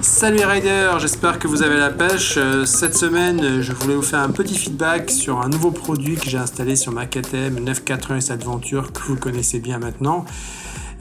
[0.00, 2.34] Salut les riders, j'espère que vous avez la pêche.
[2.36, 6.28] Euh, Cette semaine, je voulais vous faire un petit feedback sur un nouveau produit que
[6.28, 10.24] j'ai installé sur ma KTM 980 Adventure que vous connaissez bien maintenant.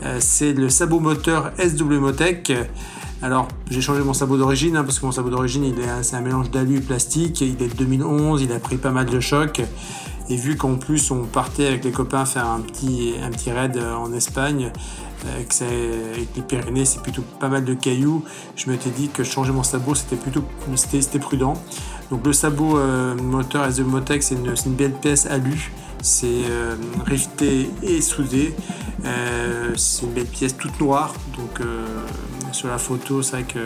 [0.04, 2.54] Euh, C'est le sabot moteur SW Motec.
[3.22, 6.52] Alors, j'ai changé mon sabot d'origine hein, parce que mon sabot d'origine, c'est un mélange
[6.52, 7.42] d'alu et plastique.
[7.42, 9.62] Il est de 2011, il a pris pas mal de chocs.
[10.30, 13.78] Et vu qu'en plus on partait avec les copains faire un petit, un petit raid
[13.78, 14.72] euh, en Espagne,
[15.62, 18.24] euh, avec les Pyrénées c'est plutôt pas mal de cailloux,
[18.56, 20.44] je m'étais dit que changer mon sabot c'était plutôt
[20.76, 21.56] c'était, prudent.
[22.12, 25.72] Donc le sabot euh, moteur SW Motec c'est une, belle pièce alu,
[26.02, 26.76] c'est euh,
[27.82, 28.54] et soudé.
[29.76, 31.66] C'est une belle pièce toute noire, donc
[32.52, 33.60] sur la photo c'est vrai que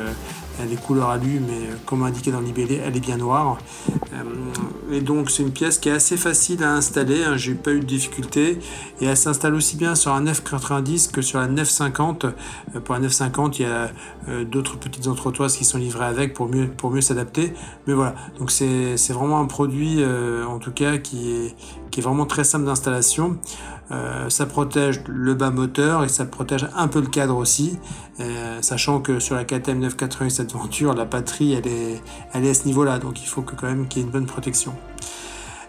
[0.66, 3.58] des couleurs alu, mais euh, comme indiqué dans le libellé, elle est bien noire.
[4.14, 4.24] Euh,
[4.92, 7.80] et donc c'est une pièce qui est assez facile à installer, hein, j'ai pas eu
[7.80, 8.60] de difficulté.
[9.02, 12.26] Et elle s'installe aussi bien sur un 990 que sur la 950.
[12.26, 13.92] Euh, pour la 950, il y a
[14.44, 17.54] d'autres petites entretoises qui sont livrées avec pour mieux, pour mieux s'adapter.
[17.88, 21.56] Mais voilà, donc c'est vraiment un produit en tout cas qui est,
[21.90, 23.40] qui est vraiment très simple d'installation.
[24.28, 27.80] Ça protège le bas moteur et ça protège un peu le cadre aussi,
[28.62, 32.02] sachant que sur la KTM 980 Adventure, la batterie elle est,
[32.34, 34.12] elle est à ce niveau-là, donc il faut que quand même qu'il y ait une
[34.12, 34.74] bonne protection.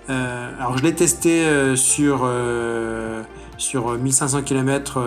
[0.08, 3.22] Euh, alors je l'ai testé euh, sur, euh,
[3.58, 4.98] sur 1500 km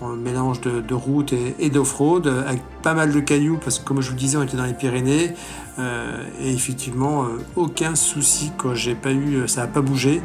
[0.00, 4.00] en mélange de, route et, et d'off-road, avec pas mal de cailloux, parce que comme
[4.00, 5.34] je vous disais, on était dans les Pyrénées,
[5.78, 10.20] et effectivement, aucun souci, quand j'ai pas eu, ça a pas bougé.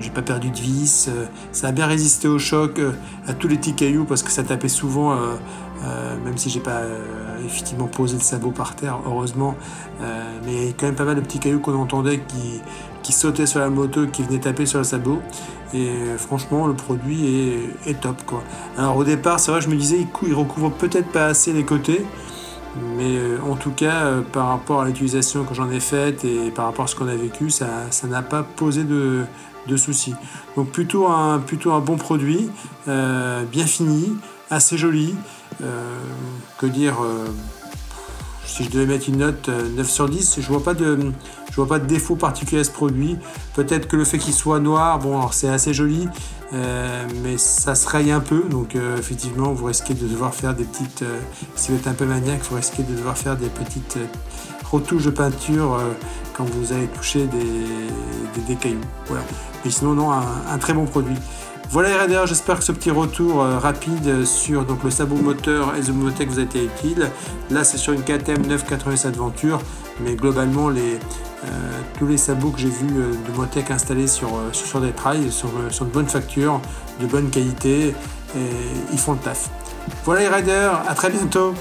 [0.00, 1.10] J'ai pas perdu de vis,
[1.50, 2.80] ça a bien résisté au choc,
[3.26, 5.18] à tous les petits cailloux parce que ça tapait souvent,
[5.84, 9.54] euh, même si j'ai pas euh, effectivement posé le sabot par terre, heureusement,
[10.02, 12.60] euh, mais quand même pas mal de petits cailloux qu'on entendait qui,
[13.02, 15.20] qui sautaient sur la moto, qui venaient taper sur le sabot.
[15.74, 17.52] Et franchement, le produit
[17.86, 18.42] est, top quoi.
[18.76, 21.52] Alors au départ, c'est vrai, je me disais, il, cou- il recouvre peut-être pas assez
[21.52, 22.04] les côtés.
[22.96, 23.18] Mais
[23.48, 26.88] en tout cas, par rapport à l'utilisation que j'en ai faite et par rapport à
[26.88, 27.66] ce qu'on a vécu, ça
[28.04, 29.24] n'a pas posé de,
[29.66, 30.14] de soucis.
[30.56, 32.50] Donc plutôt un, plutôt un bon produit,
[32.86, 34.16] bien fini,
[34.50, 35.14] assez joli.
[35.62, 35.98] Euh,
[36.58, 37.26] que dire euh,
[38.44, 41.12] si je devais mettre une note euh, 9 sur 10, je vois pas de
[41.50, 43.18] je vois pas de défaut particulier à ce produit.
[43.54, 46.08] Peut-être que le fait qu'il soit noir, bon alors c'est assez joli,
[46.52, 50.54] euh, mais ça se raye un peu, donc euh, effectivement vous risquez de devoir faire
[50.54, 51.18] des petites, euh,
[51.56, 54.06] si vous êtes un peu maniaque, vous risquez de devoir faire des petites euh,
[54.70, 55.92] retouches de peinture euh,
[56.34, 58.78] quand vous allez toucher des, des, cailloux.
[59.06, 59.24] Voilà.
[59.64, 61.16] Mais sinon non, un très bon produit.
[61.70, 65.82] Voilà les raiders, j'espère que ce petit retour euh, rapide sur le sabot moteur et
[65.82, 67.10] The Motec vous a été utile.
[67.50, 69.60] Là c'est sur une KTM 980 Adventure,
[70.00, 70.98] mais globalement euh,
[71.98, 74.30] tous les sabots que j'ai vus euh, de Motec installés sur,
[74.80, 76.62] des trails sont, sont de bonne facture,
[77.00, 77.94] de bonne qualité,
[78.34, 78.50] et
[78.90, 79.50] ils font le taf.
[80.06, 81.52] Voilà les riders, à très bientôt